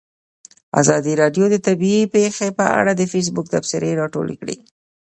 [0.81, 4.55] ازادي راډیو د طبیعي پېښې په اړه د فیسبوک تبصرې راټولې کړي.